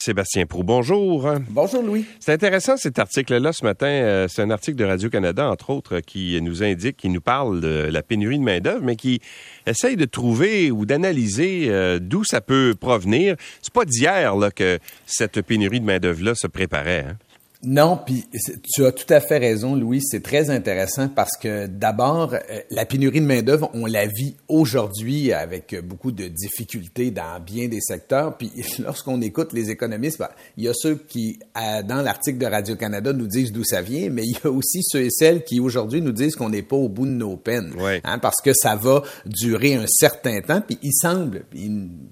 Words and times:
Sébastien 0.00 0.46
Prou, 0.46 0.62
bonjour. 0.62 1.28
Bonjour 1.50 1.82
Louis. 1.82 2.04
C'est 2.20 2.32
intéressant 2.32 2.76
cet 2.76 3.00
article-là 3.00 3.52
ce 3.52 3.64
matin. 3.64 3.88
Euh, 3.88 4.28
c'est 4.28 4.42
un 4.42 4.50
article 4.50 4.76
de 4.76 4.84
Radio-Canada, 4.84 5.50
entre 5.50 5.70
autres, 5.70 5.98
qui 5.98 6.40
nous 6.40 6.62
indique, 6.62 6.96
qui 6.96 7.08
nous 7.08 7.20
parle 7.20 7.60
de 7.60 7.88
la 7.90 8.02
pénurie 8.04 8.38
de 8.38 8.44
main-d'œuvre, 8.44 8.84
mais 8.84 8.94
qui 8.94 9.20
essaye 9.66 9.96
de 9.96 10.04
trouver 10.04 10.70
ou 10.70 10.86
d'analyser 10.86 11.66
euh, 11.68 11.98
d'où 12.00 12.22
ça 12.22 12.40
peut 12.40 12.76
provenir. 12.78 13.34
C'est 13.60 13.72
pas 13.72 13.84
d'hier 13.84 14.32
que 14.54 14.78
cette 15.04 15.42
pénurie 15.42 15.80
de 15.80 15.86
main-d'œuvre-là 15.86 16.36
se 16.36 16.46
préparait. 16.46 17.06
Hein? 17.08 17.16
Non, 17.64 17.98
puis 18.06 18.24
tu 18.72 18.86
as 18.86 18.92
tout 18.92 19.12
à 19.12 19.20
fait 19.20 19.38
raison, 19.38 19.74
Louis. 19.74 20.00
C'est 20.00 20.22
très 20.22 20.48
intéressant 20.48 21.08
parce 21.08 21.36
que 21.36 21.66
d'abord, 21.66 22.34
euh, 22.34 22.60
la 22.70 22.86
pénurie 22.86 23.20
de 23.20 23.26
main-d'œuvre, 23.26 23.68
on 23.74 23.86
la 23.86 24.06
vit 24.06 24.36
aujourd'hui 24.46 25.32
avec 25.32 25.74
beaucoup 25.84 26.12
de 26.12 26.28
difficultés 26.28 27.10
dans 27.10 27.40
bien 27.40 27.66
des 27.66 27.80
secteurs. 27.80 28.36
Puis 28.36 28.52
lorsqu'on 28.78 29.20
écoute 29.22 29.52
les 29.52 29.70
économistes, 29.70 30.20
ben, 30.20 30.28
il 30.56 30.64
y 30.64 30.68
a 30.68 30.72
ceux 30.72 30.94
qui, 30.94 31.40
dans 31.56 32.00
l'article 32.00 32.38
de 32.38 32.46
Radio-Canada, 32.46 33.12
nous 33.12 33.26
disent 33.26 33.50
d'où 33.50 33.64
ça 33.64 33.82
vient, 33.82 34.08
mais 34.08 34.22
il 34.22 34.34
y 34.34 34.46
a 34.46 34.50
aussi 34.50 34.82
ceux 34.84 35.02
et 35.02 35.10
celles 35.10 35.42
qui 35.42 35.58
aujourd'hui 35.58 36.00
nous 36.00 36.12
disent 36.12 36.36
qu'on 36.36 36.50
n'est 36.50 36.62
pas 36.62 36.76
au 36.76 36.88
bout 36.88 37.06
de 37.06 37.12
nos 37.12 37.36
peines. 37.36 37.74
Hein, 38.04 38.20
parce 38.20 38.40
que 38.40 38.52
ça 38.54 38.76
va 38.76 39.02
durer 39.26 39.74
un 39.74 39.86
certain 39.88 40.40
temps. 40.42 40.60
Puis 40.60 40.78
il 40.84 40.92
semble, 40.92 41.44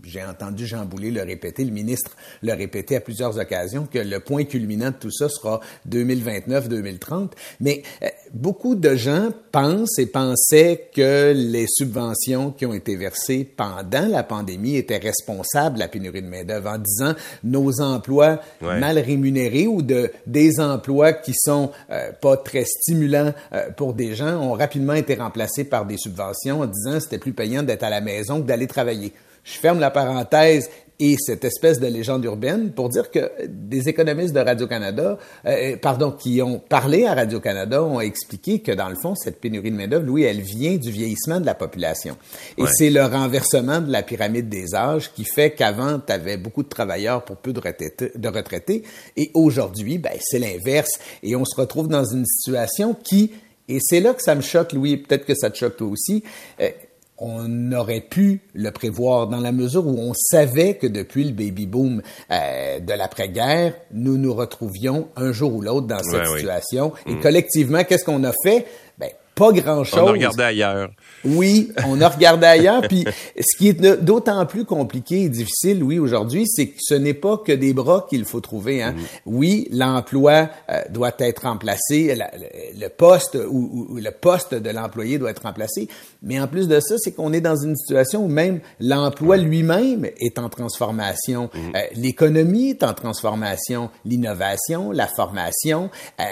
j'ai 0.02 0.24
entendu 0.24 0.66
Jean 0.66 0.86
Boulet 0.86 1.12
le 1.12 1.22
répéter, 1.22 1.64
le 1.64 1.70
ministre 1.70 2.16
le 2.42 2.52
répéter 2.52 2.96
à 2.96 3.00
plusieurs 3.00 3.38
occasions, 3.38 3.86
que 3.86 4.00
le 4.00 4.18
point 4.18 4.44
culminant 4.44 4.90
de 4.90 4.96
tout 4.96 5.12
ça 5.12 5.28
sera 5.36 5.60
2029-2030. 5.88 7.30
Mais 7.60 7.82
euh, 8.02 8.08
beaucoup 8.32 8.74
de 8.74 8.94
gens 8.94 9.30
pensent 9.52 9.98
et 9.98 10.06
pensaient 10.06 10.88
que 10.94 11.32
les 11.34 11.66
subventions 11.68 12.50
qui 12.50 12.66
ont 12.66 12.74
été 12.74 12.96
versées 12.96 13.44
pendant 13.44 14.06
la 14.08 14.22
pandémie 14.22 14.76
étaient 14.76 14.98
responsables 14.98 15.76
de 15.76 15.80
la 15.80 15.88
pénurie 15.88 16.22
de 16.22 16.28
main-d'œuvre 16.28 16.70
en 16.70 16.78
disant 16.78 17.14
nos 17.44 17.80
emplois 17.80 18.40
mal 18.60 18.98
rémunérés 18.98 19.66
ou 19.66 19.82
de 19.82 20.10
des 20.26 20.60
emplois 20.60 21.12
qui 21.12 21.32
sont 21.34 21.70
euh, 21.90 22.12
pas 22.20 22.36
très 22.36 22.64
stimulants 22.64 23.32
euh, 23.52 23.70
pour 23.76 23.94
des 23.94 24.14
gens 24.14 24.40
ont 24.40 24.52
rapidement 24.52 24.94
été 24.94 25.14
remplacés 25.14 25.64
par 25.64 25.86
des 25.86 25.96
subventions 25.96 26.60
en 26.60 26.66
disant 26.66 27.00
c'était 27.00 27.18
plus 27.18 27.32
payant 27.32 27.62
d'être 27.62 27.82
à 27.82 27.90
la 27.90 28.00
maison 28.00 28.40
que 28.40 28.46
d'aller 28.46 28.66
travailler. 28.66 29.12
Je 29.44 29.58
ferme 29.58 29.78
la 29.78 29.90
parenthèse 29.90 30.68
et 30.98 31.16
cette 31.18 31.44
espèce 31.44 31.78
de 31.78 31.86
légende 31.86 32.24
urbaine 32.24 32.72
pour 32.72 32.88
dire 32.88 33.10
que 33.10 33.30
des 33.46 33.88
économistes 33.88 34.34
de 34.34 34.40
Radio-Canada, 34.40 35.18
euh, 35.46 35.76
pardon, 35.76 36.10
qui 36.10 36.40
ont 36.40 36.58
parlé 36.58 37.04
à 37.04 37.14
Radio-Canada 37.14 37.82
ont 37.82 38.00
expliqué 38.00 38.60
que 38.60 38.72
dans 38.72 38.88
le 38.88 38.96
fond, 38.96 39.14
cette 39.14 39.40
pénurie 39.40 39.70
de 39.70 39.76
main-d'œuvre, 39.76 40.06
Louis, 40.06 40.22
elle 40.22 40.40
vient 40.40 40.76
du 40.76 40.90
vieillissement 40.90 41.40
de 41.40 41.46
la 41.46 41.54
population. 41.54 42.16
Et 42.56 42.64
c'est 42.72 42.90
le 42.90 43.04
renversement 43.04 43.80
de 43.80 43.92
la 43.92 44.02
pyramide 44.02 44.48
des 44.48 44.74
âges 44.74 45.12
qui 45.12 45.24
fait 45.24 45.50
qu'avant, 45.50 45.98
tu 45.98 46.12
avais 46.12 46.36
beaucoup 46.36 46.62
de 46.62 46.68
travailleurs 46.68 47.24
pour 47.24 47.36
peu 47.36 47.52
de 47.52 47.60
retraités, 47.60 48.12
de 48.14 48.28
retraités 48.28 48.82
et 49.16 49.30
aujourd'hui, 49.34 49.98
ben, 49.98 50.16
c'est 50.20 50.38
l'inverse. 50.38 50.90
Et 51.22 51.36
on 51.36 51.44
se 51.44 51.58
retrouve 51.60 51.88
dans 51.88 52.04
une 52.04 52.24
situation 52.24 52.94
qui, 52.94 53.32
et 53.68 53.78
c'est 53.80 54.00
là 54.00 54.14
que 54.14 54.22
ça 54.22 54.34
me 54.34 54.40
choque, 54.40 54.72
Louis, 54.72 54.96
peut-être 54.96 55.24
que 55.24 55.34
ça 55.34 55.50
te 55.50 55.58
choque 55.58 55.76
toi 55.76 55.88
aussi, 55.88 56.22
euh, 56.60 56.70
on 57.18 57.72
aurait 57.72 58.00
pu 58.00 58.40
le 58.54 58.70
prévoir 58.70 59.26
dans 59.28 59.40
la 59.40 59.52
mesure 59.52 59.86
où 59.86 59.98
on 59.98 60.12
savait 60.14 60.74
que 60.74 60.86
depuis 60.86 61.24
le 61.24 61.32
baby 61.32 61.66
boom 61.66 62.02
euh, 62.30 62.80
de 62.80 62.92
l'après-guerre, 62.92 63.74
nous 63.92 64.18
nous 64.18 64.34
retrouvions 64.34 65.08
un 65.16 65.32
jour 65.32 65.54
ou 65.54 65.62
l'autre 65.62 65.86
dans 65.86 66.02
cette 66.02 66.26
situation. 66.26 66.92
Et 67.06 67.14
mm. 67.14 67.20
collectivement, 67.20 67.84
qu'est-ce 67.84 68.04
qu'on 68.04 68.24
a 68.24 68.32
fait? 68.44 68.66
Ben, 68.98 69.10
pas 69.36 69.52
grand-chose. 69.52 70.00
On 70.02 70.08
a 70.08 70.12
regardé 70.12 70.42
ailleurs. 70.42 70.88
Oui, 71.22 71.70
on 71.86 72.00
a 72.00 72.08
regardé 72.08 72.46
ailleurs. 72.46 72.80
Puis 72.88 73.04
ce 73.38 73.58
qui 73.58 73.68
est 73.68 74.02
d'autant 74.02 74.44
plus 74.46 74.64
compliqué 74.64 75.24
et 75.24 75.28
difficile, 75.28 75.84
oui, 75.84 75.98
aujourd'hui, 75.98 76.44
c'est 76.46 76.68
que 76.68 76.78
ce 76.80 76.94
n'est 76.94 77.14
pas 77.14 77.36
que 77.36 77.52
des 77.52 77.74
bras 77.74 78.06
qu'il 78.08 78.24
faut 78.24 78.40
trouver. 78.40 78.82
Hein. 78.82 78.92
Mm. 78.92 79.02
Oui, 79.26 79.68
l'emploi 79.70 80.48
euh, 80.70 80.80
doit 80.88 81.12
être 81.18 81.42
remplacé, 81.42 82.16
le 82.16 82.88
poste 82.88 83.36
ou, 83.50 83.98
le 84.00 84.10
poste 84.10 84.54
de 84.54 84.70
l'employé 84.70 85.18
doit 85.18 85.30
être 85.30 85.42
remplacé. 85.42 85.86
Mais 86.22 86.40
en 86.40 86.48
plus 86.48 86.66
de 86.66 86.80
ça, 86.80 86.94
c'est 86.96 87.12
qu'on 87.12 87.34
est 87.34 87.42
dans 87.42 87.56
une 87.56 87.76
situation 87.76 88.24
où 88.24 88.28
même 88.28 88.60
l'emploi 88.80 89.36
lui-même 89.36 90.06
est 90.18 90.38
en 90.38 90.48
transformation. 90.48 91.50
Mm. 91.52 91.58
Euh, 91.76 91.80
l'économie 91.96 92.70
est 92.70 92.82
en 92.82 92.94
transformation, 92.94 93.90
l'innovation, 94.06 94.92
la 94.92 95.06
formation. 95.06 95.90
Euh, 96.20 96.24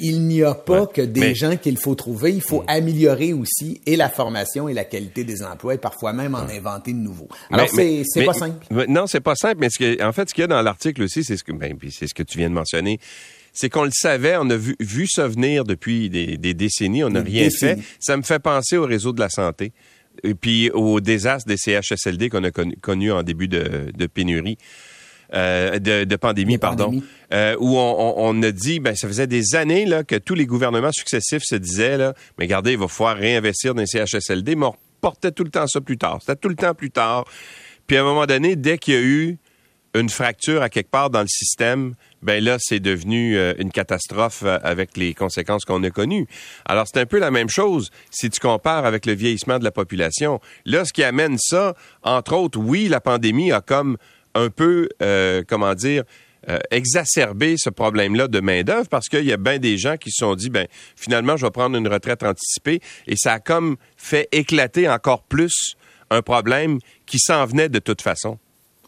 il 0.00 0.22
n'y 0.26 0.42
a 0.42 0.54
pas 0.54 0.86
que 0.86 1.02
des 1.02 1.34
gens 1.34 1.58
qu'il 1.58 1.76
faut 1.76 1.94
trouver. 1.94 2.29
Il 2.30 2.42
faut 2.42 2.62
mm. 2.62 2.68
améliorer 2.68 3.32
aussi 3.32 3.80
et 3.86 3.96
la 3.96 4.08
formation 4.08 4.68
et 4.68 4.74
la 4.74 4.84
qualité 4.84 5.24
des 5.24 5.42
emplois 5.42 5.74
et 5.74 5.78
parfois 5.78 6.12
même 6.12 6.34
en 6.34 6.48
inventer 6.48 6.92
de 6.92 6.98
nouveaux. 6.98 7.28
Alors, 7.50 7.68
c'est, 7.68 8.04
pas 8.24 8.32
simple. 8.32 8.66
Non, 8.88 9.06
c'est 9.06 9.20
pas 9.20 9.34
simple, 9.34 9.56
mais 9.60 9.70
ce 9.70 9.78
que, 9.78 10.02
en 10.02 10.12
fait, 10.12 10.28
ce 10.28 10.34
qu'il 10.34 10.42
y 10.42 10.44
a 10.44 10.48
dans 10.48 10.62
l'article 10.62 11.02
aussi, 11.02 11.24
c'est 11.24 11.36
ce 11.36 11.44
que, 11.44 11.52
ben, 11.52 11.76
ce 11.90 12.14
que 12.14 12.22
tu 12.22 12.38
viens 12.38 12.48
de 12.48 12.54
mentionner 12.54 12.98
c'est 13.52 13.68
qu'on 13.68 13.84
le 13.84 13.90
savait, 13.92 14.36
on 14.38 14.48
a 14.50 14.56
vu, 14.56 14.76
vu 14.78 15.06
ça 15.08 15.26
venir 15.26 15.64
depuis 15.64 16.08
des, 16.08 16.54
décennies, 16.54 17.02
on 17.04 17.10
n'a 17.10 17.20
rien 17.20 17.48
fait. 17.50 17.78
Ça 17.98 18.16
me 18.16 18.22
fait 18.22 18.38
penser 18.38 18.76
au 18.76 18.84
réseau 18.84 19.12
de 19.12 19.20
la 19.20 19.28
santé 19.28 19.72
et 20.22 20.34
puis 20.34 20.70
au 20.70 21.00
désastre 21.00 21.48
des 21.48 21.56
CHSLD 21.56 22.30
qu'on 22.30 22.44
a 22.44 22.50
connu, 22.50 23.12
en 23.12 23.22
début 23.22 23.48
de, 23.48 23.90
de 23.94 24.06
pénurie. 24.06 24.58
Euh, 25.32 25.78
de, 25.78 26.02
de, 26.02 26.16
pandémie, 26.16 26.58
pardon, 26.58 27.00
euh, 27.32 27.54
où 27.60 27.78
on, 27.78 28.14
on, 28.16 28.42
a 28.42 28.50
dit, 28.50 28.80
ben 28.80 28.96
ça 28.96 29.06
faisait 29.06 29.28
des 29.28 29.54
années 29.54 29.86
là 29.86 30.02
que 30.02 30.16
tous 30.16 30.34
les 30.34 30.44
gouvernements 30.44 30.90
successifs 30.90 31.44
se 31.44 31.54
disaient 31.54 31.96
là, 31.96 32.14
mais 32.36 32.46
regardez, 32.46 32.72
il 32.72 32.78
va 32.78 32.88
falloir 32.88 33.16
réinvestir 33.16 33.72
dans 33.72 33.82
les 33.82 33.86
CHSLD, 33.86 34.56
mais 34.56 34.66
on 34.66 34.74
reportait 34.96 35.30
tout 35.30 35.44
le 35.44 35.50
temps 35.50 35.68
ça 35.68 35.80
plus 35.80 35.98
tard. 35.98 36.18
C'était 36.18 36.34
tout 36.34 36.48
le 36.48 36.56
temps 36.56 36.74
plus 36.74 36.90
tard. 36.90 37.26
Puis 37.86 37.96
à 37.96 38.00
un 38.00 38.04
moment 38.04 38.26
donné, 38.26 38.56
dès 38.56 38.76
qu'il 38.76 38.94
y 38.94 38.96
a 38.96 39.00
eu 39.00 39.38
une 39.94 40.08
fracture 40.08 40.62
à 40.62 40.68
quelque 40.68 40.90
part 40.90 41.10
dans 41.10 41.22
le 41.22 41.28
système, 41.28 41.94
ben 42.22 42.42
là, 42.42 42.56
c'est 42.58 42.80
devenu 42.80 43.36
euh, 43.36 43.54
une 43.58 43.70
catastrophe 43.70 44.42
avec 44.44 44.96
les 44.96 45.14
conséquences 45.14 45.64
qu'on 45.64 45.82
a 45.84 45.90
connues. 45.90 46.26
Alors, 46.64 46.86
c'est 46.86 47.00
un 47.00 47.06
peu 47.06 47.18
la 47.18 47.30
même 47.30 47.48
chose 47.48 47.90
si 48.10 48.30
tu 48.30 48.40
compares 48.40 48.84
avec 48.84 49.06
le 49.06 49.12
vieillissement 49.12 49.58
de 49.58 49.64
la 49.64 49.70
population. 49.70 50.40
Là, 50.64 50.84
ce 50.84 50.92
qui 50.92 51.02
amène 51.02 51.38
ça, 51.38 51.74
entre 52.02 52.34
autres, 52.34 52.58
oui, 52.58 52.88
la 52.88 53.00
pandémie 53.00 53.52
a 53.52 53.60
comme 53.60 53.96
un 54.34 54.50
peu, 54.50 54.88
euh, 55.02 55.42
comment 55.46 55.74
dire, 55.74 56.04
euh, 56.48 56.58
exacerber 56.70 57.56
ce 57.58 57.68
problème-là 57.68 58.26
de 58.26 58.40
main-d'œuvre 58.40 58.88
parce 58.88 59.08
qu'il 59.08 59.24
y 59.24 59.32
a 59.32 59.36
bien 59.36 59.58
des 59.58 59.76
gens 59.76 59.96
qui 59.96 60.10
se 60.10 60.24
sont 60.24 60.34
dit, 60.34 60.48
ben 60.48 60.66
finalement, 60.96 61.36
je 61.36 61.44
vais 61.44 61.50
prendre 61.50 61.76
une 61.76 61.88
retraite 61.88 62.22
anticipée 62.22 62.80
et 63.06 63.16
ça 63.16 63.34
a 63.34 63.40
comme 63.40 63.76
fait 63.96 64.28
éclater 64.32 64.88
encore 64.88 65.22
plus 65.24 65.74
un 66.10 66.22
problème 66.22 66.78
qui 67.06 67.18
s'en 67.18 67.44
venait 67.44 67.68
de 67.68 67.78
toute 67.78 68.00
façon. 68.00 68.38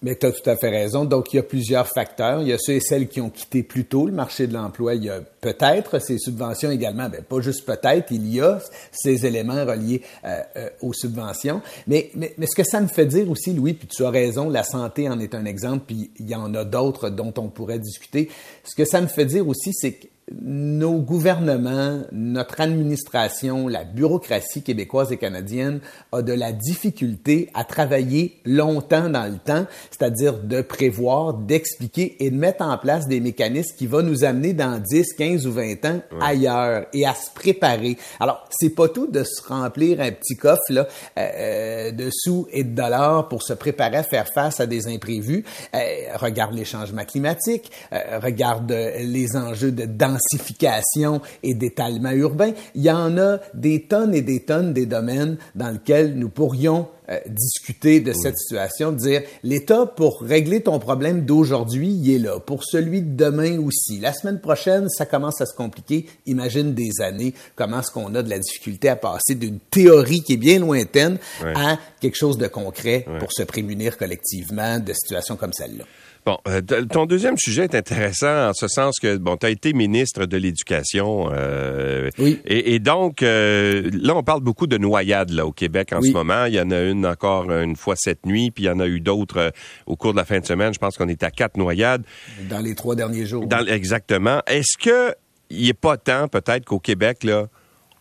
Mais 0.03 0.17
tu 0.17 0.27
as 0.27 0.33
tout 0.33 0.49
à 0.49 0.57
fait 0.57 0.69
raison. 0.69 1.05
Donc, 1.05 1.33
il 1.33 1.37
y 1.37 1.39
a 1.39 1.43
plusieurs 1.43 1.87
facteurs. 1.87 2.43
Il 2.43 2.49
y 2.49 2.53
a 2.53 2.59
ceux 2.59 2.75
et 2.75 2.81
celles 2.81 3.09
qui 3.09 3.21
ont 3.21 3.31
quitté 3.31 3.63
plus 3.63 3.85
tôt 3.85 4.07
le 4.07 4.13
marché 4.13 4.47
de 4.47 4.55
l'emploi. 4.55 4.95
Il 4.95 5.05
y 5.05 5.11
a 5.11 5.21
peut-être 5.21 6.01
ces 6.01 6.19
subventions 6.19 6.71
également. 6.71 7.09
Ben, 7.09 7.23
pas 7.23 7.41
juste 7.41 7.65
peut-être, 7.65 8.11
il 8.11 8.33
y 8.33 8.41
a 8.41 8.61
ces 8.91 9.27
éléments 9.27 9.65
reliés 9.65 10.03
euh, 10.25 10.41
euh, 10.57 10.69
aux 10.81 10.93
subventions. 10.93 11.63
Mais, 11.87 12.11
mais, 12.15 12.35
mais, 12.37 12.47
ce 12.47 12.57
que 12.57 12.65
ça 12.65 12.81
me 12.81 12.89
fait 12.89 13.07
dire 13.07 13.31
aussi, 13.31 13.53
Louis, 13.53 13.75
puis 13.75 13.89
tu 13.89 14.05
as 14.05 14.11
raison, 14.11 14.49
la 14.49 14.65
santé 14.65 15.09
en 15.09 15.21
est 15.21 15.35
un 15.35 15.45
exemple, 15.45 15.85
puis 15.87 16.11
il 16.19 16.29
y 16.29 16.35
en 16.35 16.53
a 16.55 16.65
d'autres 16.65 17.09
dont 17.09 17.33
on 17.37 17.49
pourrait 17.49 17.79
discuter. 17.79 18.29
Ce 18.65 18.75
que 18.75 18.85
ça 18.85 19.01
me 19.01 19.07
fait 19.07 19.27
dire 19.27 19.47
aussi, 19.47 19.73
c'est 19.73 19.93
que 19.93 20.07
nos 20.41 20.99
gouvernements, 20.99 22.01
notre 22.13 22.61
administration, 22.61 23.69
la 23.69 23.85
bureaucratie 23.85 24.63
québécoise 24.63 25.13
et 25.13 25.17
canadienne 25.17 25.81
a 26.13 26.23
de 26.23 26.33
la 26.33 26.53
difficulté 26.53 27.51
à 27.55 27.65
travailler 27.65 28.41
longtemps 28.45 29.09
dans 29.09 29.31
le 29.31 29.39
temps, 29.39 29.67
c'est-à-dire 29.91 30.39
de 30.39 30.63
prévoir, 30.63 31.35
d'expliquer 31.35 32.17
et 32.25 32.31
de 32.31 32.37
mettre 32.37 32.65
en 32.65 32.79
place 32.79 33.07
des 33.07 33.21
mécanismes 33.21 33.77
qui 33.77 33.87
vont 33.87 34.03
nous 34.03 34.25
amener 34.25 34.53
dans 34.53 34.81
10, 34.81 35.15
15 35.15 35.47
ou 35.47 35.53
20 35.53 35.85
ans 35.85 36.01
ailleurs 36.21 36.87
et 36.93 37.07
à 37.07 37.15
se 37.15 37.31
préparer. 37.35 37.97
Alors, 38.21 38.47
c'est 38.51 38.75
pas 38.75 38.89
tout 38.89 39.07
de 39.07 39.25
se 39.25 39.47
remplir 39.47 40.01
un 40.01 40.13
petit 40.13 40.37
coffre 40.37 40.63
là, 40.71 40.87
euh, 41.19 41.91
de 41.91 42.09
sous 42.13 42.47
et 42.53 42.65
de 42.65 42.75
dollars 42.75 43.29
pour 43.29 43.43
se 43.43 43.53
préparer 43.53 43.99
à 43.99 44.03
faire 44.03 44.27
face 44.33 44.61
à 44.61 44.67
des 44.67 44.89
imprévus. 44.89 45.45
Euh, 45.75 45.79
regarde 46.17 46.55
les 46.55 46.65
changements 46.65 47.05
climatiques, 47.05 47.71
euh, 47.93 48.19
regarde 48.23 48.71
les 48.71 49.37
enjeux 49.37 49.73
de 49.73 49.85
densité 49.85 50.22
densification 50.31 51.21
et 51.43 51.55
d'étalement 51.55 52.11
urbain. 52.11 52.53
Il 52.75 52.83
y 52.83 52.91
en 52.91 53.19
a 53.19 53.39
des 53.55 53.83
tonnes 53.83 54.15
et 54.15 54.23
des 54.23 54.41
tonnes 54.41 54.73
des 54.73 54.87
domaines 54.87 55.37
dans 55.55 55.71
lesquels 55.71 56.15
nous 56.15 56.29
pourrions 56.29 56.89
euh, 57.11 57.19
discuter 57.27 58.01
de 58.01 58.13
cette 58.13 58.39
situation, 58.39 58.93
dire 58.93 59.23
l'État 59.43 59.87
pour 59.87 60.21
régler 60.21 60.63
ton 60.63 60.79
problème 60.79 61.25
d'aujourd'hui, 61.25 61.89
il 61.89 62.15
est 62.15 62.19
là. 62.19 62.39
Pour 62.39 62.65
celui 62.65 63.03
de 63.03 63.17
demain 63.17 63.59
aussi. 63.59 63.99
La 63.99 64.13
semaine 64.13 64.41
prochaine, 64.41 64.89
ça 64.89 65.05
commence 65.05 65.41
à 65.41 65.47
se 65.47 65.55
compliquer. 65.55 66.07
Imagine 66.27 66.75
des 66.75 67.01
années, 67.01 67.35
comment 67.57 67.81
est-ce 67.81 67.91
qu'on 67.91 68.15
a 68.15 68.23
de 68.23 68.31
la 68.31 68.39
difficulté 68.39 68.89
à 68.89 68.97
passer 68.97 69.35
d'une 69.35 69.59
théorie 69.59 70.23
qui 70.23 70.35
est 70.35 70.39
bien 70.39 70.61
lointaine 70.61 71.19
à 71.43 71.79
quelque 72.01 72.17
chose 72.17 72.39
de 72.39 72.47
concret 72.47 73.05
pour 73.19 73.33
se 73.33 73.43
prémunir 73.43 73.97
collectivement 73.99 74.79
de 74.79 74.93
situations 74.93 75.37
comme 75.37 75.53
celle-là. 75.53 75.85
Bon, 76.25 76.39
euh, 76.47 76.61
ton 76.89 77.07
deuxième 77.07 77.37
sujet 77.37 77.65
est 77.65 77.75
intéressant 77.75 78.51
en 78.51 78.53
ce 78.53 78.69
sens 78.69 79.01
que, 79.01 79.17
bon, 79.17 79.37
tu 79.37 79.47
as 79.47 79.51
été 79.51 79.73
ministre 79.73 80.25
de 80.27 80.37
l'Éducation. 80.37 81.31
Euh, 81.33 82.11
oui. 82.19 82.41
Et, 82.45 82.79
donc, 82.79 83.25
euh, 83.25 83.91
là, 83.93 84.15
on 84.15 84.23
parle 84.23 84.41
beaucoup 84.41 84.69
de 84.69 84.79
noyades 84.79 85.31
là, 85.31 85.45
au 85.47 85.51
Québec 85.51 85.93
en 85.93 86.01
ce 86.01 86.13
moment. 86.13 86.45
Il 86.45 86.55
y 86.55 86.61
en 86.61 86.71
a 86.71 86.81
une 86.81 87.07
encore 87.07 87.51
une 87.51 87.75
fois 87.75 87.97
cette 87.97 88.25
nuit, 88.25 88.53
puis 88.53 88.65
il 88.65 88.67
y 88.67 88.71
en 88.71 88.79
a 88.79 88.87
eu 88.87 89.01
d'autres 89.01 89.53
au 89.87 89.97
cours 89.97 90.13
de 90.13 90.19
la 90.19 90.25
fin 90.25 90.39
de 90.39 90.47
semaine. 90.47 90.73
Je 90.73 90.79
pense 90.79 90.97
qu'on 90.97 91.09
est 91.09 91.25
à 91.25 91.33
quatre 91.33 91.57
noyades. 91.57 92.05
Dans 92.49 92.61
les 92.61 92.77
trois 92.77 92.95
derniers 92.95 93.27
jours. 93.27 93.47
Dans, 93.49 93.67
exactement. 93.67 94.43
Est-ce 94.47 94.79
que 94.79 95.17
il 95.51 95.67
n'est 95.67 95.75
pas 95.75 95.97
temps, 95.97 96.29
peut-être, 96.29 96.65
qu'au 96.65 96.79
Québec, 96.79 97.25
là, 97.25 97.49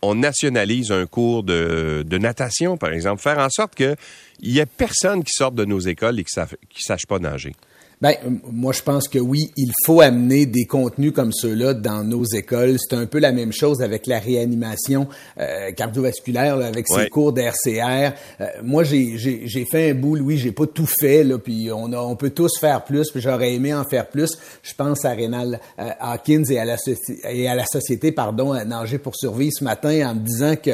on 0.00 0.14
nationalise 0.14 0.92
un 0.92 1.06
cours 1.06 1.42
de, 1.42 2.04
de 2.06 2.18
natation, 2.18 2.76
par 2.76 2.92
exemple, 2.92 3.20
faire 3.20 3.38
en 3.38 3.50
sorte 3.50 3.74
qu'il 3.74 3.96
n'y 4.42 4.58
ait 4.58 4.66
personne 4.66 5.22
qui 5.24 5.32
sorte 5.32 5.54
de 5.54 5.64
nos 5.64 5.80
écoles 5.80 6.20
et 6.20 6.24
qui 6.24 6.38
ne 6.38 6.46
sache 6.78 7.06
pas 7.06 7.18
nager? 7.18 7.52
Ben, 8.02 8.16
moi, 8.50 8.72
je 8.72 8.82
pense 8.82 9.06
que 9.06 9.20
oui, 9.20 9.52
il 9.56 9.70
faut 9.86 10.00
amener 10.00 10.44
des 10.44 10.64
contenus 10.64 11.12
comme 11.12 11.32
ceux-là 11.32 11.72
dans 11.72 12.02
nos 12.02 12.24
écoles. 12.24 12.76
C'est 12.80 12.96
un 12.96 13.06
peu 13.06 13.20
la 13.20 13.30
même 13.30 13.52
chose 13.52 13.80
avec 13.80 14.08
la 14.08 14.18
réanimation 14.18 15.06
euh, 15.38 15.70
cardiovasculaire, 15.70 16.56
avec 16.56 16.88
ces 16.88 17.08
cours 17.08 17.32
d'RCR. 17.32 18.12
Euh, 18.40 18.46
moi, 18.64 18.82
j'ai 18.82 19.66
fait 19.70 19.90
un 19.90 19.94
bout, 19.94 20.16
Louis, 20.16 20.36
j'ai 20.36 20.50
pas 20.50 20.66
tout 20.66 20.88
fait, 21.00 21.22
là, 21.22 21.38
puis 21.38 21.70
on, 21.70 21.92
a, 21.92 21.98
on 21.98 22.16
peut 22.16 22.30
tous 22.30 22.58
faire 22.58 22.82
plus, 22.82 23.08
puis 23.12 23.20
j'aurais 23.20 23.54
aimé 23.54 23.72
en 23.72 23.84
faire 23.84 24.08
plus. 24.08 24.36
Je 24.64 24.74
pense 24.74 25.04
à 25.04 25.10
Rénal 25.10 25.60
euh, 25.78 25.90
Hawkins 26.00 26.42
et 26.50 26.58
à, 26.58 26.64
la, 26.64 26.78
et 27.30 27.46
à 27.46 27.54
la 27.54 27.66
société, 27.66 28.10
pardon, 28.10 28.50
à 28.50 28.64
Nager 28.64 28.98
pour 28.98 29.14
survivre 29.14 29.52
ce 29.56 29.62
matin 29.62 30.10
en 30.10 30.16
me 30.16 30.20
disant 30.26 30.56
que 30.56 30.72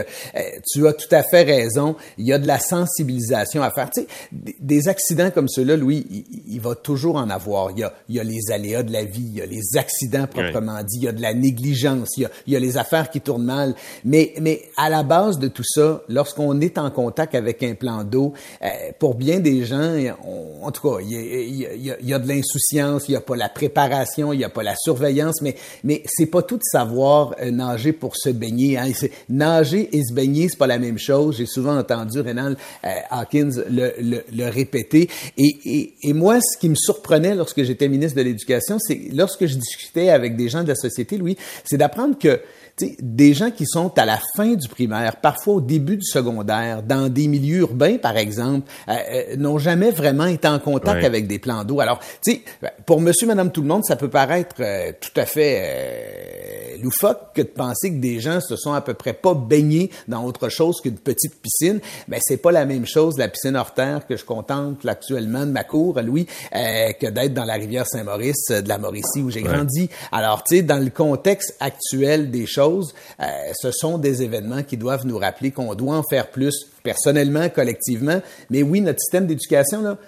tu 0.72 0.88
as 0.88 0.94
tout 0.94 1.14
à 1.14 1.22
fait 1.22 1.42
raison, 1.42 1.94
il 2.16 2.26
y 2.26 2.32
a 2.32 2.38
de 2.38 2.46
la 2.46 2.58
sensibilisation 2.58 3.62
à 3.62 3.70
faire. 3.70 3.90
Tu 3.90 4.00
sais, 4.00 4.06
des, 4.32 4.88
accidents 4.88 5.30
comme 5.30 5.48
ceux-là, 5.48 5.76
Louis, 5.76 6.06
il, 6.10 6.54
il 6.54 6.60
va 6.62 6.74
toujours 6.74 7.17
en 7.18 7.30
avoir. 7.30 7.70
Il 7.72 7.80
y, 7.80 7.84
a, 7.84 7.92
il 8.08 8.16
y 8.16 8.20
a 8.20 8.24
les 8.24 8.50
aléas 8.52 8.82
de 8.82 8.92
la 8.92 9.04
vie, 9.04 9.26
il 9.26 9.36
y 9.36 9.42
a 9.42 9.46
les 9.46 9.76
accidents 9.76 10.26
proprement 10.26 10.82
dit, 10.82 10.98
il 10.98 11.04
y 11.04 11.08
a 11.08 11.12
de 11.12 11.22
la 11.22 11.34
négligence, 11.34 12.16
il 12.16 12.22
y 12.22 12.26
a, 12.26 12.30
il 12.46 12.52
y 12.52 12.56
a 12.56 12.60
les 12.60 12.76
affaires 12.76 13.10
qui 13.10 13.20
tournent 13.20 13.44
mal. 13.44 13.74
Mais, 14.04 14.34
mais 14.40 14.62
à 14.76 14.88
la 14.90 15.02
base 15.02 15.38
de 15.38 15.48
tout 15.48 15.64
ça, 15.64 16.02
lorsqu'on 16.08 16.60
est 16.60 16.78
en 16.78 16.90
contact 16.90 17.34
avec 17.34 17.62
un 17.62 17.74
plan 17.74 18.04
d'eau, 18.04 18.32
euh, 18.62 18.68
pour 18.98 19.14
bien 19.14 19.40
des 19.40 19.64
gens, 19.64 19.94
en 20.62 20.70
tout 20.70 20.88
cas, 20.88 21.00
il 21.02 21.10
y 21.10 21.16
a, 21.16 21.72
il 21.76 21.84
y 21.86 21.90
a, 21.90 21.96
il 22.00 22.08
y 22.08 22.14
a 22.14 22.18
de 22.18 22.28
l'insouciance, 22.28 23.08
il 23.08 23.12
n'y 23.12 23.16
a 23.16 23.20
pas 23.20 23.36
la 23.36 23.48
préparation, 23.48 24.32
il 24.32 24.38
n'y 24.38 24.44
a 24.44 24.50
pas 24.50 24.62
la 24.62 24.74
surveillance, 24.76 25.42
mais, 25.42 25.56
mais 25.84 26.02
c'est 26.06 26.26
pas 26.26 26.42
tout 26.42 26.56
de 26.56 26.62
savoir 26.62 27.34
euh, 27.40 27.50
nager 27.50 27.92
pour 27.92 28.16
se 28.16 28.30
baigner. 28.30 28.78
Hein. 28.78 28.90
Nager 29.28 29.88
et 29.96 30.04
se 30.04 30.12
baigner, 30.12 30.48
c'est 30.48 30.58
pas 30.58 30.66
la 30.66 30.78
même 30.78 30.98
chose. 30.98 31.36
J'ai 31.38 31.46
souvent 31.46 31.76
entendu 31.78 32.18
euh, 32.18 32.54
Hawkins 33.10 33.62
le, 33.70 33.92
le, 34.00 34.24
le 34.32 34.48
répéter. 34.48 35.08
Et, 35.36 35.56
et, 35.64 35.94
et 36.02 36.12
moi, 36.12 36.38
ce 36.40 36.58
qui 36.58 36.68
me 36.68 36.74
surprend 36.74 37.07
lorsque 37.10 37.62
j'étais 37.62 37.88
ministre 37.88 38.18
de 38.18 38.22
l'Éducation, 38.22 38.78
c'est 38.78 39.08
lorsque 39.12 39.46
je 39.46 39.56
discutais 39.56 40.10
avec 40.10 40.36
des 40.36 40.48
gens 40.48 40.62
de 40.62 40.68
la 40.68 40.74
société, 40.74 41.16
Louis, 41.16 41.36
c'est 41.64 41.76
d'apprendre 41.76 42.18
que 42.18 42.40
des 43.00 43.34
gens 43.34 43.50
qui 43.50 43.66
sont 43.66 43.96
à 43.98 44.04
la 44.04 44.18
fin 44.36 44.54
du 44.54 44.68
primaire, 44.68 45.16
parfois 45.16 45.54
au 45.54 45.60
début 45.60 45.96
du 45.96 46.04
secondaire, 46.04 46.82
dans 46.82 47.08
des 47.08 47.28
milieux 47.28 47.58
urbains, 47.58 47.98
par 47.98 48.16
exemple, 48.16 48.70
euh, 48.88 48.92
euh, 48.92 49.36
n'ont 49.36 49.58
jamais 49.58 49.90
vraiment 49.90 50.26
été 50.26 50.48
en 50.48 50.58
contact 50.58 51.04
avec 51.04 51.26
des 51.26 51.38
plans 51.38 51.64
d'eau. 51.64 51.80
Alors, 51.80 52.00
pour 52.86 53.00
monsieur, 53.00 53.26
madame, 53.26 53.50
tout 53.50 53.62
le 53.62 53.68
monde, 53.68 53.84
ça 53.84 53.96
peut 53.96 54.08
paraître 54.08 54.56
euh, 54.60 54.92
tout 55.00 55.20
à 55.20 55.26
fait 55.26 56.78
loufoque 56.82 57.34
que 57.34 57.42
de 57.42 57.48
penser 57.48 57.90
que 57.90 57.98
des 57.98 58.20
gens 58.20 58.40
se 58.40 58.56
sont 58.56 58.72
à 58.72 58.80
peu 58.80 58.94
près 58.94 59.12
pas 59.12 59.34
baignés 59.34 59.90
dans 60.06 60.24
autre 60.24 60.48
chose 60.48 60.80
qu'une 60.80 60.98
petite 60.98 61.34
piscine. 61.42 61.80
Mais 62.06 62.18
c'est 62.20 62.36
pas 62.36 62.52
la 62.52 62.64
même 62.64 62.86
chose, 62.86 63.18
la 63.18 63.28
piscine 63.28 63.56
hors 63.56 63.74
terre 63.74 64.06
que 64.06 64.16
je 64.16 64.24
contemple 64.24 64.88
actuellement 64.88 65.44
de 65.44 65.50
ma 65.50 65.64
cour, 65.64 66.00
Louis, 66.00 66.26
que 66.52 67.10
d'être 67.10 67.34
dans 67.34 67.44
la 67.44 67.54
rivière 67.54 67.86
Saint-Maurice, 67.86 68.48
de 68.50 68.68
la 68.68 68.78
Mauricie 68.78 69.22
où 69.22 69.30
j'ai 69.30 69.42
grandi. 69.42 69.88
Alors, 70.12 70.44
tu 70.44 70.56
sais, 70.56 70.62
dans 70.62 70.82
le 70.82 70.90
contexte 70.90 71.56
actuel 71.60 72.30
des 72.30 72.46
choses, 72.46 72.67
euh, 72.68 73.24
ce 73.60 73.70
sont 73.70 73.98
des 73.98 74.22
événements 74.22 74.62
qui 74.62 74.76
doivent 74.76 75.06
nous 75.06 75.18
rappeler 75.18 75.50
qu'on 75.50 75.74
doit 75.74 75.96
en 75.96 76.02
faire 76.02 76.30
plus, 76.30 76.68
personnellement, 76.82 77.48
collectivement. 77.48 78.20
Mais 78.50 78.62
oui, 78.62 78.80
notre 78.80 79.00
système 79.00 79.26
d'éducation, 79.26 79.82
là, 79.82 79.98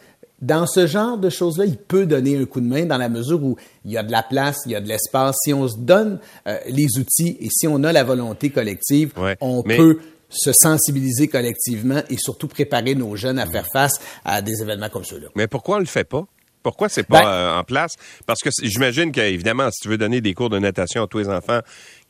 dans 0.41 0.67
ce 0.67 0.87
genre 0.87 1.19
de 1.19 1.29
choses-là, 1.29 1.67
il 1.67 1.77
peut 1.77 2.07
donner 2.07 2.39
un 2.39 2.47
coup 2.47 2.61
de 2.61 2.67
main 2.67 2.87
dans 2.87 2.97
la 2.97 3.09
mesure 3.09 3.43
où 3.43 3.57
il 3.85 3.93
y 3.93 3.99
a 3.99 4.03
de 4.03 4.13
la 4.13 4.23
place, 4.23 4.59
il 4.65 4.73
y 4.73 4.75
a 4.75 4.81
de 4.81 4.89
l'espace. 4.89 5.37
Si 5.45 5.53
on 5.53 5.69
se 5.69 5.79
donne 5.79 6.19
euh, 6.47 6.57
les 6.67 6.99
outils 6.99 7.37
et 7.41 7.49
si 7.51 7.67
on 7.69 7.85
a 7.85 7.93
la 7.93 8.05
volonté 8.05 8.51
collective, 8.51 9.13
on 9.41 9.63
peut 9.63 9.99
se 10.31 10.53
sensibiliser 10.53 11.29
collectivement 11.29 12.03
et 12.09 12.17
surtout 12.17 12.49
préparer 12.49 12.95
nos 12.95 13.17
jeunes 13.17 13.39
à 13.39 13.47
faire 13.47 13.67
face 13.71 14.01
à 14.25 14.41
des 14.41 14.63
événements 14.63 14.89
comme 14.89 15.05
ceux-là. 15.05 15.29
Mais 15.35 15.49
pourquoi 15.49 15.77
on 15.77 15.81
le 15.81 15.87
fait 15.87 16.05
pas? 16.05 16.25
Pourquoi 16.63 16.89
c'est 16.91 17.05
pas 17.05 17.23
ben 17.23 17.29
euh, 17.29 17.59
en 17.59 17.65
place? 17.65 17.95
Parce 18.27 18.41
que 18.41 18.51
j'imagine 18.63 19.13
qu'évidemment, 19.13 19.71
si 19.71 19.81
tu 19.81 19.89
veux 19.89 19.97
donner 19.97 20.21
des 20.21 20.35
cours 20.35 20.51
de 20.51 20.59
natation 20.59 21.03
à 21.03 21.07
tous 21.07 21.19
les 21.19 21.29
enfants 21.29 21.61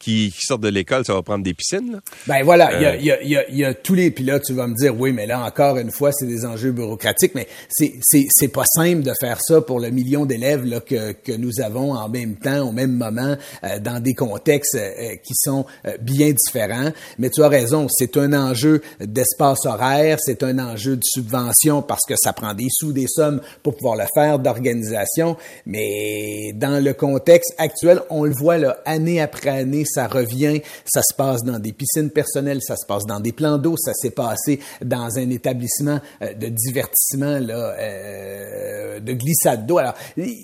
qui, 0.00 0.34
sortent 0.40 0.62
de 0.62 0.68
l'école, 0.68 1.04
ça 1.04 1.14
va 1.14 1.22
prendre 1.22 1.44
des 1.44 1.54
piscines. 1.54 1.92
Là. 1.92 1.98
Ben 2.26 2.42
voilà, 2.42 2.74
il 2.76 2.82
y, 2.82 3.10
a, 3.10 3.16
euh. 3.16 3.22
y, 3.22 3.36
a, 3.36 3.50
y, 3.50 3.64
a, 3.64 3.74
tous 3.74 3.94
les... 3.94 4.10
Puis 4.10 4.24
là, 4.24 4.40
tu 4.40 4.54
vas 4.54 4.66
me 4.66 4.74
dire, 4.74 4.98
oui, 4.98 5.12
mais 5.12 5.26
là, 5.26 5.44
encore 5.44 5.76
une 5.76 5.92
fois, 5.92 6.10
c'est 6.12 6.26
des 6.26 6.46
enjeux 6.46 6.72
bureaucratiques, 6.72 7.34
mais 7.34 7.46
c'est, 7.68 7.92
c'est, 8.02 8.26
c'est 8.30 8.48
pas 8.48 8.64
simple 8.66 9.02
de 9.02 9.12
faire 9.20 9.38
ça 9.40 9.60
pour 9.60 9.78
le 9.78 9.90
million 9.90 10.24
d'élèves 10.24 10.80
que, 10.86 11.12
que 11.12 11.32
nous 11.32 11.60
avons 11.60 11.92
en 11.94 12.08
même 12.08 12.36
temps, 12.36 12.68
au 12.68 12.72
même 12.72 12.92
moment, 12.92 13.36
euh, 13.62 13.78
dans 13.78 14.00
des 14.00 14.14
contextes 14.14 14.74
euh, 14.74 15.16
qui 15.22 15.34
sont 15.34 15.66
bien 16.00 16.32
différents. 16.32 16.90
Mais 17.18 17.28
tu 17.28 17.42
as 17.42 17.48
raison, 17.48 17.86
c'est 17.90 18.16
un 18.16 18.32
enjeu 18.32 18.80
d'espace 19.00 19.66
horaire, 19.66 20.16
c'est 20.20 20.42
un 20.42 20.58
enjeu 20.58 20.96
de 20.96 21.04
subvention 21.04 21.82
parce 21.82 22.06
que 22.08 22.14
ça 22.16 22.32
prend 22.32 22.54
des 22.54 22.68
sous, 22.70 22.92
des 22.92 23.06
sommes 23.06 23.42
pour 23.62 23.76
pouvoir 23.76 23.96
le 23.96 24.06
faire, 24.14 24.38
d'organisation. 24.38 25.36
Mais 25.66 26.52
dans 26.54 26.82
le 26.82 26.94
contexte 26.94 27.54
actuel, 27.58 28.00
on 28.08 28.24
le 28.24 28.32
voit 28.32 28.56
là, 28.56 28.78
année 28.86 29.20
après 29.20 29.50
année, 29.50 29.84
ça 29.92 30.06
revient, 30.06 30.60
ça 30.84 31.02
se 31.02 31.14
passe 31.14 31.42
dans 31.42 31.58
des 31.58 31.72
piscines 31.72 32.10
personnelles, 32.10 32.60
ça 32.62 32.76
se 32.76 32.86
passe 32.86 33.04
dans 33.06 33.20
des 33.20 33.32
plans 33.32 33.58
d'eau, 33.58 33.76
ça 33.76 33.92
s'est 33.94 34.10
passé 34.10 34.60
dans 34.82 35.18
un 35.18 35.30
établissement 35.30 36.00
euh, 36.22 36.34
de 36.34 36.48
divertissement, 36.48 37.38
là, 37.38 37.74
euh, 37.78 39.00
de 39.00 39.12
glissade 39.12 39.66
d'eau. 39.66 39.78
Alors, 39.78 39.94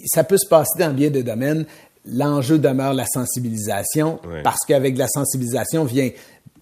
ça 0.06 0.24
peut 0.24 0.38
se 0.38 0.48
passer 0.48 0.78
dans 0.78 0.92
bien 0.92 1.10
de 1.10 1.22
domaines. 1.22 1.66
L'enjeu 2.08 2.58
demeure 2.58 2.94
la 2.94 3.06
sensibilisation, 3.06 4.20
parce 4.44 4.60
qu'avec 4.64 4.96
la 4.96 5.08
sensibilisation 5.08 5.84
vient 5.84 6.10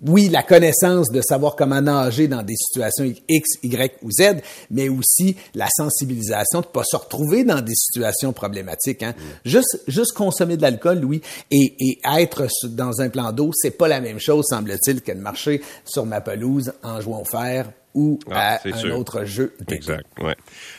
oui, 0.07 0.29
la 0.29 0.43
connaissance 0.43 1.11
de 1.11 1.21
savoir 1.23 1.57
comment 1.57 1.81
nager 1.81 2.29
dans 2.29 2.43
des 2.43 2.57
situations 2.57 3.13
X, 3.29 3.59
Y 3.63 3.99
ou 4.03 4.11
Z, 4.11 4.43
mais 4.71 4.89
aussi 4.89 5.37
la 5.55 5.69
sensibilisation 5.75 6.61
de 6.61 6.67
ne 6.67 6.73
pas 6.73 6.85
se 6.85 6.97
retrouver 6.97 7.45
dans 7.45 7.61
des 7.61 7.75
situations 7.75 8.33
problématiques. 8.33 9.03
Hein. 9.03 9.15
Mm. 9.17 9.49
Juste, 9.49 9.81
juste 9.89 10.13
consommer 10.13 10.57
de 10.57 10.63
l'alcool, 10.63 11.05
oui, 11.05 11.23
et, 11.51 11.75
et, 11.81 11.99
être 12.19 12.47
dans 12.69 13.01
un 13.01 13.09
plan 13.09 13.33
d'eau, 13.33 13.51
c'est 13.55 13.71
pas 13.71 13.89
la 13.89 14.01
même 14.01 14.21
chose, 14.21 14.45
semble-t-il, 14.49 15.01
que 15.01 15.13
de 15.13 15.21
marcher 15.21 15.63
sur 15.85 16.05
ma 16.05 16.21
pelouse 16.21 16.73
en 16.83 17.01
jouant 17.01 17.23
au 17.23 17.25
fer 17.25 17.71
ou 17.95 18.19
ah, 18.31 18.57
à 18.57 18.69
un 18.69 18.91
autre 18.91 19.25
jeu. 19.25 19.55
Exact. 19.69 20.07
Ouais. 20.21 20.35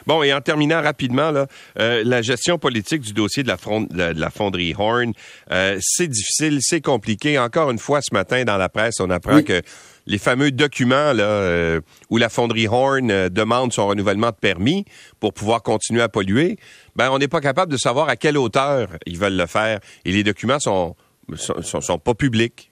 Bon, 0.06 0.21
et 0.21 0.33
en 0.33 0.41
terminant 0.41 0.81
rapidement, 0.81 1.31
là, 1.31 1.47
euh, 1.79 2.03
la 2.06 2.21
gestion 2.21 2.57
politique 2.57 3.01
du 3.01 3.13
dossier 3.13 3.44
de 3.44 3.47
la, 3.47 3.56
de 3.56 4.19
la 4.19 4.29
fonderie 4.29 4.75
Horn, 4.77 5.13
euh, 5.51 5.77
c'est 5.81 6.07
difficile, 6.07 6.60
c'est 6.62 6.81
compliqué. 6.81 7.39
Encore 7.39 7.72
une 7.72 7.79
fois, 7.79 8.01
ce 8.01 8.13
matin, 8.13 8.43
dans 8.43 8.57
la 8.57 8.69
presse, 8.69 9.00
on 9.00 9.10
apprend 9.10 9.41
que 9.41 9.62
les 10.07 10.17
fameux 10.17 10.51
documents 10.51 11.13
là, 11.13 11.24
euh, 11.24 11.81
où 12.10 12.17
la 12.17 12.29
fonderie 12.29 12.67
Horn 12.67 13.29
demande 13.29 13.74
son 13.74 13.88
renouvellement 13.88 14.29
de 14.29 14.36
permis 14.36 14.86
pour 15.19 15.34
pouvoir 15.34 15.63
continuer 15.63 16.01
à 16.01 16.10
polluer, 16.10 16.57
ben 16.95 17.10
on 17.12 17.17
n'est 17.17 17.27
pas 17.27 17.41
capable 17.41 17.72
de 17.72 17.77
savoir 17.77 18.10
à 18.10 18.15
quelle 18.15 18.38
hauteur 18.38 18.89
ils 19.05 19.17
veulent 19.17 19.38
le 19.38 19.48
faire. 19.48 19.79
Et 20.03 20.12
les 20.12 20.24
documents 20.24 20.60
sont, 20.60 20.95
sont, 21.36 21.81
sont 21.81 21.98
pas 21.98 22.13
publics. 22.13 22.69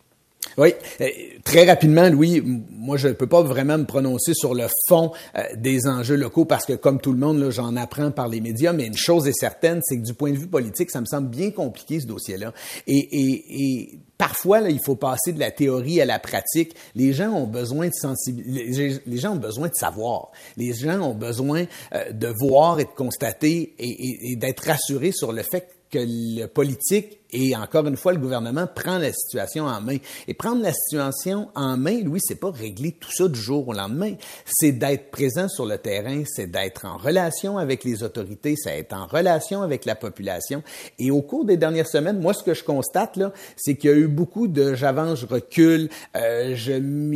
Oui, 0.57 0.73
euh, 1.01 1.07
très 1.43 1.65
rapidement, 1.65 2.07
Louis, 2.09 2.41
moi 2.69 2.97
je 2.97 3.07
ne 3.07 3.13
peux 3.13 3.27
pas 3.27 3.41
vraiment 3.41 3.77
me 3.77 3.85
prononcer 3.85 4.33
sur 4.35 4.53
le 4.53 4.67
fond 4.87 5.11
euh, 5.35 5.41
des 5.55 5.87
enjeux 5.87 6.15
locaux 6.15 6.45
parce 6.45 6.65
que 6.65 6.73
comme 6.73 6.99
tout 7.01 7.11
le 7.11 7.17
monde, 7.17 7.49
j'en 7.49 7.75
apprends 7.75 8.11
par 8.11 8.27
les 8.27 8.39
médias, 8.39 8.71
mais 8.71 8.85
une 8.85 8.97
chose 8.97 9.27
est 9.27 9.33
certaine, 9.33 9.79
c'est 9.83 9.97
que 9.97 10.03
du 10.03 10.13
point 10.13 10.31
de 10.31 10.37
vue 10.37 10.47
politique, 10.47 10.91
ça 10.91 11.01
me 11.01 11.05
semble 11.05 11.29
bien 11.29 11.49
compliqué 11.51 11.99
ce 11.99 12.05
dossier-là. 12.05 12.53
Et, 12.85 12.97
et, 12.97 13.43
et 13.63 13.99
parfois, 14.17 14.59
là, 14.59 14.69
il 14.69 14.79
faut 14.85 14.95
passer 14.95 15.31
de 15.31 15.39
la 15.39 15.49
théorie 15.49 16.01
à 16.01 16.05
la 16.05 16.19
pratique. 16.19 16.75
Les 16.93 17.13
gens 17.13 17.31
ont 17.31 17.47
besoin 17.47 17.87
de 17.87 17.93
sensibiliser, 17.93 19.01
les 19.07 19.17
gens 19.17 19.33
ont 19.33 19.39
besoin 19.39 19.69
de 19.69 19.75
savoir. 19.75 20.31
Les 20.57 20.73
gens 20.73 21.01
ont 21.01 21.15
besoin 21.15 21.65
euh, 21.95 22.11
de 22.11 22.27
voir 22.27 22.79
et 22.79 22.85
de 22.85 22.89
constater 22.89 23.73
et, 23.79 24.31
et 24.31 24.35
d'être 24.35 24.67
rassurés 24.67 25.13
sur 25.13 25.31
le 25.31 25.41
fait 25.41 25.67
que 25.89 25.99
le 26.01 26.47
politique 26.47 27.19
et 27.33 27.55
encore 27.55 27.87
une 27.87 27.97
fois, 27.97 28.13
le 28.13 28.19
gouvernement 28.19 28.67
prend 28.67 28.99
la 28.99 29.11
situation 29.11 29.65
en 29.65 29.81
main. 29.81 29.97
Et 30.27 30.35
prendre 30.35 30.61
la 30.61 30.71
situation 30.71 31.49
en 31.55 31.77
main, 31.77 31.99
Louis, 32.03 32.19
c'est 32.23 32.39
pas 32.39 32.51
régler 32.51 32.91
tout 32.91 33.11
ça 33.11 33.27
du 33.27 33.39
jour 33.39 33.67
au 33.67 33.73
lendemain. 33.73 34.13
C'est 34.45 34.71
d'être 34.71 35.09
présent 35.09 35.49
sur 35.49 35.65
le 35.65 35.79
terrain, 35.79 36.23
c'est 36.27 36.49
d'être 36.49 36.85
en 36.85 36.97
relation 36.97 37.57
avec 37.57 37.83
les 37.83 38.03
autorités, 38.03 38.55
c'est 38.55 38.77
d'être 38.77 38.93
en 38.93 39.07
relation 39.07 39.63
avec 39.63 39.85
la 39.85 39.95
population. 39.95 40.61
Et 40.99 41.09
au 41.09 41.21
cours 41.21 41.45
des 41.45 41.57
dernières 41.57 41.87
semaines, 41.87 42.19
moi, 42.19 42.33
ce 42.33 42.43
que 42.43 42.53
je 42.53 42.63
constate, 42.63 43.17
là, 43.17 43.33
c'est 43.57 43.75
qu'il 43.75 43.89
y 43.89 43.93
a 43.93 43.97
eu 43.97 44.07
beaucoup 44.07 44.47
de 44.47 44.75
j'avance, 44.75 45.21
je 45.21 45.25
recule, 45.25 45.89
euh, 46.15 46.53
je 46.55 46.73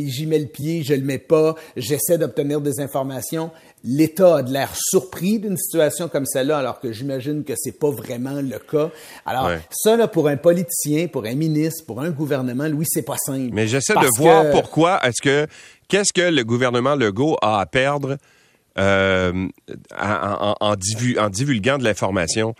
j'y 0.08 0.26
mets 0.26 0.38
le 0.38 0.46
pied, 0.46 0.82
je 0.82 0.94
le 0.94 1.02
mets 1.02 1.18
pas, 1.18 1.54
j'essaie 1.76 2.18
d'obtenir 2.18 2.60
des 2.60 2.80
informations. 2.80 3.50
L'État 3.84 4.38
a 4.38 4.42
de 4.42 4.52
l'air 4.52 4.70
surpris 4.74 5.38
d'une 5.38 5.56
situation 5.56 6.08
comme 6.08 6.26
celle-là, 6.26 6.58
alors 6.58 6.80
que 6.80 6.90
j'imagine 6.90 7.44
que 7.44 7.52
c'est 7.56 7.78
pas 7.78 7.90
vraiment 7.90 8.40
le 8.40 8.58
cas. 8.58 8.90
Alors, 9.24 9.50
ça, 9.70 9.96
là, 9.96 10.07
pour 10.08 10.28
un 10.28 10.36
politicien, 10.36 11.08
pour 11.08 11.24
un 11.24 11.34
ministre, 11.34 11.84
pour 11.86 12.00
un 12.00 12.10
gouvernement, 12.10 12.68
Louis, 12.68 12.86
c'est 12.88 13.02
pas 13.02 13.16
simple. 13.18 13.50
Mais 13.52 13.66
j'essaie 13.66 13.94
de 13.94 14.18
voir 14.18 14.50
pourquoi 14.50 15.00
est-ce 15.06 15.22
que 15.22 15.46
qu'est-ce 15.88 16.12
que 16.12 16.30
le 16.30 16.44
gouvernement 16.44 16.94
Legault 16.94 17.36
a 17.42 17.60
à 17.60 17.66
perdre 17.66 18.18
euh, 18.78 19.48
en, 19.98 20.54
en, 20.60 20.76
divulguant 20.76 21.78
de 21.78 21.84
l'information. 21.84 22.54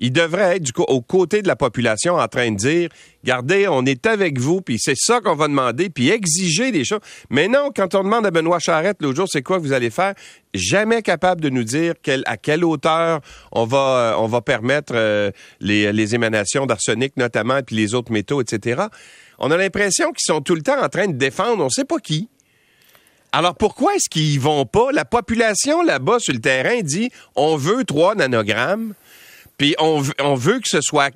Il 0.00 0.12
devrait 0.12 0.56
être 0.56 0.62
du 0.62 0.72
coup 0.72 0.82
aux 0.82 1.00
côtés 1.00 1.42
de 1.42 1.48
la 1.48 1.56
population 1.56 2.16
en 2.16 2.28
train 2.28 2.50
de 2.50 2.56
dire 2.56 2.88
Regardez, 3.24 3.66
on 3.66 3.84
est 3.84 4.06
avec 4.06 4.38
vous, 4.38 4.60
puis 4.60 4.78
c'est 4.78 4.94
ça 4.96 5.20
qu'on 5.20 5.34
va 5.34 5.48
demander, 5.48 5.90
puis 5.90 6.10
exiger 6.10 6.70
des 6.70 6.84
choses. 6.84 7.00
Mais 7.28 7.48
non, 7.48 7.70
quand 7.74 7.96
on 7.96 8.04
demande 8.04 8.24
à 8.24 8.30
Benoît 8.30 8.60
Charette 8.60 8.98
l'autre 9.00 9.16
jour, 9.16 9.26
c'est 9.28 9.42
quoi 9.42 9.58
que 9.58 9.62
vous 9.62 9.72
allez 9.72 9.90
faire, 9.90 10.14
jamais 10.54 11.02
capable 11.02 11.40
de 11.40 11.48
nous 11.48 11.64
dire 11.64 11.94
à 12.26 12.36
quelle 12.36 12.64
hauteur 12.64 13.20
on 13.50 13.64
va, 13.64 14.16
euh, 14.22 14.40
permettre 14.42 14.92
euh, 14.94 15.32
les, 15.58 15.92
les 15.92 16.14
émanations 16.14 16.66
d'arsenic 16.66 17.16
notamment, 17.16 17.60
puis 17.66 17.74
les 17.74 17.94
autres 17.94 18.12
métaux, 18.12 18.40
etc. 18.40 18.84
On 19.40 19.50
a 19.50 19.56
l'impression 19.56 20.12
qu'ils 20.12 20.32
sont 20.32 20.40
tout 20.40 20.54
le 20.54 20.62
temps 20.62 20.80
en 20.80 20.88
train 20.88 21.08
de 21.08 21.16
défendre, 21.16 21.62
on 21.62 21.66
ne 21.66 21.70
sait 21.70 21.84
pas 21.84 21.98
qui. 21.98 22.28
Alors 23.32 23.54
pourquoi 23.54 23.94
est-ce 23.94 24.08
qu'ils 24.08 24.34
y 24.34 24.38
vont 24.38 24.64
pas? 24.64 24.92
La 24.92 25.04
population 25.04 25.82
là-bas 25.82 26.18
sur 26.20 26.32
le 26.32 26.40
terrain 26.40 26.80
dit 26.80 27.10
on 27.34 27.56
veut 27.56 27.84
trois 27.84 28.14
nanogrammes, 28.14 28.94
puis 29.56 29.74
on, 29.78 30.00
veut 30.34 30.60
que 30.60 30.68
ce 30.68 30.80
soit 30.80 31.10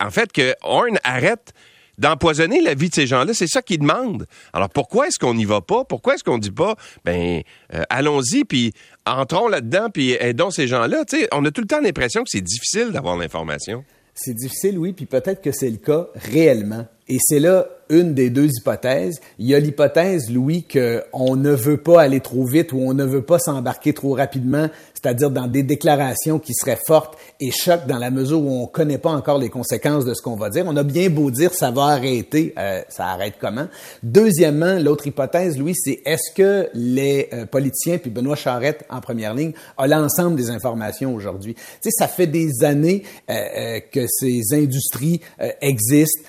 en 0.00 0.10
fait 0.10 0.32
que 0.32 0.54
Horn 0.62 0.98
arrête 1.04 1.52
d'empoisonner 1.98 2.60
la 2.60 2.74
vie 2.74 2.90
de 2.90 2.94
ces 2.94 3.06
gens-là. 3.06 3.32
C'est 3.32 3.46
ça 3.46 3.62
qu'ils 3.62 3.78
demandent. 3.78 4.26
Alors 4.52 4.68
pourquoi 4.68 5.08
est-ce 5.08 5.18
qu'on 5.18 5.34
n'y 5.34 5.44
va 5.44 5.60
pas? 5.60 5.84
Pourquoi 5.84 6.14
est-ce 6.14 6.24
qu'on 6.24 6.38
dit 6.38 6.50
pas, 6.50 6.76
ben 7.04 7.42
euh, 7.74 7.82
allons-y, 7.88 8.44
puis 8.44 8.72
entrons 9.06 9.48
là-dedans, 9.48 9.88
puis 9.90 10.12
aidons 10.12 10.50
ces 10.50 10.66
gens-là? 10.66 11.04
on 11.32 11.44
a 11.44 11.50
tout 11.50 11.62
le 11.62 11.66
temps 11.66 11.80
l'impression 11.80 12.22
que 12.22 12.30
c'est 12.30 12.42
difficile 12.42 12.90
d'avoir 12.90 13.16
l'information. 13.16 13.84
C'est 14.14 14.34
difficile, 14.34 14.78
oui, 14.78 14.92
puis 14.92 15.06
peut-être 15.06 15.42
que 15.42 15.52
c'est 15.52 15.70
le 15.70 15.76
cas 15.76 16.08
réellement. 16.14 16.86
Et 17.08 17.18
c'est 17.20 17.40
là 17.40 17.66
une 17.88 18.14
des 18.14 18.30
deux 18.30 18.48
hypothèses. 18.48 19.20
Il 19.38 19.46
y 19.46 19.54
a 19.54 19.60
l'hypothèse, 19.60 20.30
Louis, 20.30 20.64
qu'on 20.64 21.36
ne 21.36 21.52
veut 21.52 21.76
pas 21.76 22.02
aller 22.02 22.20
trop 22.20 22.44
vite 22.44 22.72
ou 22.72 22.78
on 22.78 22.94
ne 22.94 23.04
veut 23.04 23.22
pas 23.22 23.38
s'embarquer 23.38 23.92
trop 23.92 24.14
rapidement, 24.14 24.68
c'est-à-dire 24.94 25.30
dans 25.30 25.46
des 25.46 25.62
déclarations 25.62 26.38
qui 26.38 26.52
seraient 26.54 26.78
fortes 26.86 27.16
et 27.40 27.50
chocs 27.50 27.86
dans 27.86 27.98
la 27.98 28.10
mesure 28.10 28.40
où 28.40 28.50
on 28.50 28.62
ne 28.62 28.66
connaît 28.66 28.98
pas 28.98 29.10
encore 29.10 29.38
les 29.38 29.50
conséquences 29.50 30.04
de 30.04 30.14
ce 30.14 30.22
qu'on 30.22 30.36
va 30.36 30.50
dire. 30.50 30.64
On 30.66 30.76
a 30.76 30.82
bien 30.82 31.10
beau 31.10 31.30
dire 31.30 31.54
ça 31.54 31.70
va 31.70 31.84
arrêter, 31.84 32.54
euh, 32.58 32.82
ça 32.88 33.06
arrête 33.06 33.34
comment? 33.40 33.68
Deuxièmement, 34.02 34.78
l'autre 34.78 35.06
hypothèse, 35.06 35.58
Louis, 35.58 35.74
c'est 35.76 36.00
est-ce 36.04 36.34
que 36.34 36.68
les 36.74 37.28
euh, 37.32 37.46
politiciens, 37.46 37.98
puis 37.98 38.10
Benoît 38.10 38.36
Charette 38.36 38.84
en 38.90 39.00
première 39.00 39.34
ligne, 39.34 39.52
a 39.78 39.86
l'ensemble 39.86 40.36
des 40.36 40.50
informations 40.50 41.14
aujourd'hui? 41.14 41.54
Tu 41.54 41.62
sais, 41.82 41.90
ça 41.90 42.08
fait 42.08 42.26
des 42.26 42.64
années 42.64 43.04
euh, 43.30 43.80
que 43.92 44.06
ces 44.08 44.42
industries 44.52 45.20
existent 45.60 46.22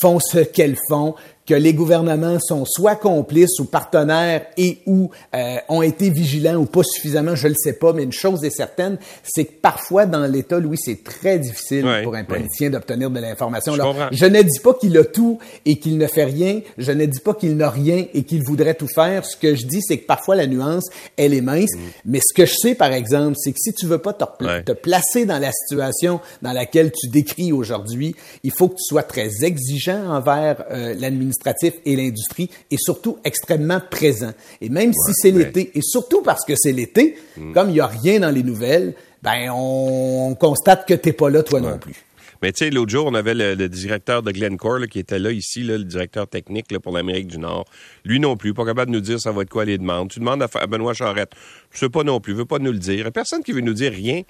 font 0.00 0.18
ce 0.20 0.38
qu'elles 0.38 0.78
font, 0.88 1.14
que 1.50 1.56
les 1.56 1.74
gouvernements 1.74 2.38
sont 2.38 2.64
soit 2.64 2.94
complices 2.94 3.58
ou 3.58 3.64
partenaires 3.64 4.46
et 4.56 4.78
ou 4.86 5.10
euh, 5.34 5.56
ont 5.68 5.82
été 5.82 6.08
vigilants 6.08 6.54
ou 6.54 6.64
pas 6.64 6.82
suffisamment, 6.84 7.34
je 7.34 7.48
le 7.48 7.56
sais 7.58 7.72
pas, 7.72 7.92
mais 7.92 8.04
une 8.04 8.12
chose 8.12 8.44
est 8.44 8.50
certaine, 8.50 8.98
c'est 9.24 9.46
que 9.46 9.60
parfois 9.60 10.06
dans 10.06 10.24
l'État, 10.26 10.60
Louis, 10.60 10.78
c'est 10.80 11.02
très 11.02 11.40
difficile 11.40 11.84
pour 12.04 12.14
un 12.14 12.22
politicien 12.22 12.70
d'obtenir 12.70 13.10
de 13.10 13.18
l'information. 13.18 13.74
Je, 14.12 14.26
ne 14.26 14.42
dis 14.42 14.60
pas 14.60 14.74
qu'il 14.74 14.96
a 14.96 15.02
tout 15.02 15.40
et 15.66 15.80
qu'il 15.80 15.98
ne 15.98 16.06
fait 16.06 16.22
rien, 16.22 16.60
je 16.78 16.92
ne 16.92 17.04
dis 17.04 17.18
pas 17.18 17.34
qu'il 17.34 17.56
n'a 17.56 17.68
rien 17.68 18.06
et 18.14 18.22
qu'il 18.22 18.44
voudrait 18.44 18.74
tout 18.74 18.86
faire. 18.86 19.26
Ce 19.26 19.36
que 19.36 19.56
je 19.56 19.66
dis, 19.66 19.82
c'est 19.82 19.98
que 19.98 20.06
parfois 20.06 20.36
la 20.36 20.46
nuance, 20.46 20.84
elle 21.16 21.34
est 21.34 21.40
mince. 21.40 21.74
Mm. 21.74 21.80
Mais 22.04 22.20
ce 22.20 22.32
que 22.32 22.46
je 22.46 22.54
sais, 22.54 22.76
par 22.76 22.92
exemple, 22.92 23.34
c'est 23.36 23.50
que 23.50 23.58
si 23.58 23.74
tu 23.74 23.86
veux 23.86 23.98
pas 23.98 24.12
te, 24.12 24.60
te 24.62 24.72
placer 24.72 25.26
dans 25.26 25.40
la 25.40 25.50
situation 25.50 26.20
dans 26.42 26.52
laquelle 26.52 26.92
tu 26.92 27.08
décris 27.08 27.50
aujourd'hui, 27.50 28.14
il 28.44 28.52
faut 28.52 28.68
que 28.68 28.74
tu 28.74 28.84
sois 28.84 29.02
très 29.02 29.42
exigeant 29.42 30.14
envers 30.14 30.64
euh, 30.70 30.94
l'administration 30.94 31.39
et 31.84 31.96
l'industrie 31.96 32.50
est 32.70 32.82
surtout 32.82 33.18
extrêmement 33.24 33.80
présent. 33.90 34.32
Et 34.60 34.68
même 34.68 34.92
si 34.92 35.12
c'est 35.14 35.30
l'été, 35.30 35.70
et 35.74 35.82
surtout 35.82 36.22
parce 36.22 36.44
que 36.44 36.54
c'est 36.56 36.72
l'été, 36.72 37.16
mm. 37.36 37.52
comme 37.52 37.70
il 37.70 37.74
n'y 37.74 37.80
a 37.80 37.86
rien 37.86 38.20
dans 38.20 38.30
les 38.30 38.42
nouvelles, 38.42 38.94
ben 39.22 39.50
on, 39.52 40.34
constate 40.34 40.86
que 40.86 40.94
tu 40.94 41.08
n'es 41.08 41.12
pas 41.12 41.28
là 41.30 41.42
toi 41.42 41.60
non 41.60 41.78
plus. 41.78 42.04
Mais 42.42 42.52
tu 42.52 42.64
sais, 42.64 42.70
l'autre 42.70 42.90
jour, 42.90 43.06
on 43.06 43.12
avait 43.12 43.34
le, 43.34 43.68
directeur 43.68 44.22
de 44.22 44.32
Glencore 44.32 44.86
qui 44.90 44.98
était 44.98 45.18
là 45.18 45.30
ici, 45.30 45.62
le 45.62 45.84
directeur 45.84 46.26
technique 46.26 46.66
pour 46.78 46.96
l'Amérique 46.96 47.26
du 47.26 47.36
Nord. 47.36 47.66
Lui 48.02 48.18
non 48.18 48.38
plus, 48.38 48.54
pas 48.54 48.64
capable 48.64 48.90
de 48.90 48.96
nous 48.96 49.02
dire 49.02 49.20
ça 49.20 49.30
va 49.30 49.42
être 49.42 49.50
quoi 49.50 49.66
les 49.66 49.76
demandes. 49.76 50.08
Tu 50.08 50.20
demandes 50.20 50.42
à, 50.42 50.66
Benoît 50.66 50.94
Charette, 50.94 51.32
je 51.70 51.80
sais 51.80 51.90
pas 51.90 52.02
non 52.02 52.18
plus, 52.18 52.32
veut 52.32 52.46
pas 52.46 52.58
nous 52.58 52.72
le 52.72 52.78
dire. 52.78 53.04
Il 53.06 53.12
personne 53.12 53.42
qui 53.42 53.52
veut 53.52 53.60
nous 53.60 53.74
dire 53.74 53.92
rien. 53.92 54.22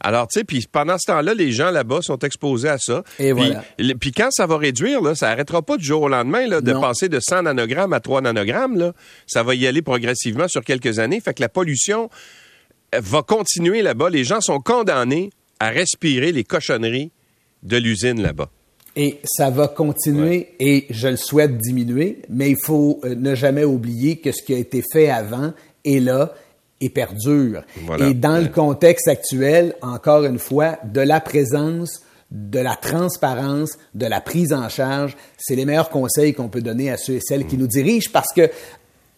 Alors, 0.00 0.28
tu 0.28 0.38
sais, 0.38 0.44
puis 0.44 0.66
pendant 0.70 0.96
ce 0.98 1.10
temps-là, 1.12 1.34
les 1.34 1.52
gens 1.52 1.70
là-bas 1.70 2.00
sont 2.02 2.18
exposés 2.18 2.68
à 2.68 2.78
ça. 2.78 3.02
Et 3.18 3.34
puis, 3.34 3.52
voilà. 3.78 3.94
Puis 4.00 4.12
quand 4.12 4.30
ça 4.30 4.46
va 4.46 4.56
réduire, 4.56 5.02
là, 5.02 5.14
ça 5.14 5.28
arrêtera 5.28 5.62
pas 5.62 5.76
du 5.76 5.84
jour 5.84 6.02
au 6.02 6.08
lendemain 6.08 6.46
là, 6.46 6.60
de 6.60 6.72
passer 6.72 7.08
de 7.08 7.20
100 7.20 7.42
nanogrammes 7.42 7.92
à 7.92 8.00
3 8.00 8.22
nanogrammes. 8.22 8.78
Là. 8.78 8.92
Ça 9.26 9.42
va 9.42 9.54
y 9.54 9.66
aller 9.66 9.82
progressivement 9.82 10.48
sur 10.48 10.64
quelques 10.64 10.98
années. 10.98 11.20
Fait 11.20 11.34
que 11.34 11.42
la 11.42 11.48
pollution 11.48 12.08
va 12.92 13.22
continuer 13.22 13.82
là-bas. 13.82 14.10
Les 14.10 14.24
gens 14.24 14.40
sont 14.40 14.60
condamnés 14.60 15.30
à 15.58 15.70
respirer 15.70 16.32
les 16.32 16.44
cochonneries 16.44 17.12
de 17.62 17.76
l'usine 17.76 18.22
là-bas. 18.22 18.50
Et 18.96 19.20
ça 19.24 19.50
va 19.50 19.68
continuer 19.68 20.48
et 20.58 20.86
je 20.90 21.08
le 21.08 21.16
souhaite 21.16 21.56
diminuer, 21.58 22.22
mais 22.28 22.50
il 22.50 22.56
faut 22.60 23.00
euh, 23.04 23.14
ne 23.14 23.36
jamais 23.36 23.64
oublier 23.64 24.16
que 24.16 24.32
ce 24.32 24.42
qui 24.42 24.52
a 24.52 24.58
été 24.58 24.82
fait 24.92 25.08
avant 25.08 25.52
est 25.84 26.00
là 26.00 26.34
et 26.80 26.88
perdure. 26.88 27.62
Et 27.98 28.14
dans 28.14 28.38
le 28.38 28.48
contexte 28.48 29.08
actuel, 29.08 29.74
encore 29.82 30.24
une 30.24 30.38
fois, 30.38 30.78
de 30.84 31.00
la 31.00 31.20
présence, 31.20 32.02
de 32.30 32.58
la 32.58 32.76
transparence, 32.76 33.76
de 33.94 34.06
la 34.06 34.20
prise 34.20 34.52
en 34.52 34.68
charge, 34.68 35.16
c'est 35.36 35.56
les 35.56 35.64
meilleurs 35.64 35.90
conseils 35.90 36.32
qu'on 36.32 36.48
peut 36.48 36.62
donner 36.62 36.90
à 36.90 36.96
ceux 36.96 37.14
et 37.14 37.20
celles 37.20 37.46
qui 37.46 37.58
nous 37.58 37.66
dirigent 37.66 38.10
parce 38.12 38.32
que 38.32 38.50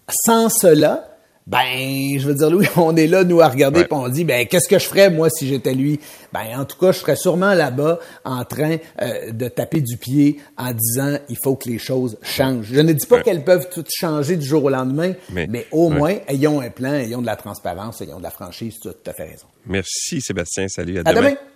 sans 0.08 0.48
cela, 0.48 1.11
ben, 1.46 2.18
je 2.18 2.26
veux 2.26 2.34
dire, 2.34 2.50
Louis, 2.50 2.68
on 2.76 2.94
est 2.96 3.06
là, 3.06 3.24
nous, 3.24 3.40
à 3.40 3.48
regarder, 3.48 3.80
et 3.80 3.86
on 3.90 4.08
dit, 4.08 4.24
ben, 4.24 4.46
qu'est-ce 4.46 4.68
que 4.68 4.78
je 4.78 4.86
ferais, 4.86 5.10
moi, 5.10 5.28
si 5.28 5.46
j'étais 5.46 5.74
lui? 5.74 5.98
Ben, 6.32 6.58
en 6.58 6.64
tout 6.64 6.78
cas, 6.78 6.92
je 6.92 6.98
serais 6.98 7.16
sûrement 7.16 7.54
là-bas, 7.54 7.98
en 8.24 8.44
train 8.44 8.76
euh, 9.00 9.32
de 9.32 9.48
taper 9.48 9.80
du 9.80 9.96
pied, 9.96 10.38
en 10.56 10.72
disant, 10.72 11.18
il 11.28 11.36
faut 11.42 11.56
que 11.56 11.68
les 11.68 11.78
choses 11.78 12.16
changent. 12.22 12.68
Je 12.72 12.80
ne 12.80 12.92
dis 12.92 13.06
pas 13.06 13.20
qu'elles 13.20 13.44
peuvent 13.44 13.68
toutes 13.70 13.90
changer 13.90 14.36
du 14.36 14.46
jour 14.46 14.64
au 14.64 14.70
lendemain, 14.70 15.12
mais, 15.30 15.66
au 15.72 15.90
moins, 15.90 16.16
ayons 16.28 16.60
un 16.60 16.70
plan, 16.70 16.94
ayons 16.94 17.20
de 17.20 17.26
la 17.26 17.36
transparence, 17.36 18.00
ayons 18.00 18.18
de 18.18 18.22
la 18.22 18.30
franchise, 18.30 18.78
tu 18.80 18.88
as 18.88 18.92
tout 18.92 19.10
à 19.10 19.12
fait 19.12 19.24
raison. 19.24 19.46
Merci, 19.66 20.20
Sébastien. 20.20 20.66
Salut, 20.68 20.98
à, 20.98 21.12
demain. 21.12 21.34